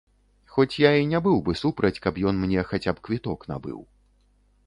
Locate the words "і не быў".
1.01-1.35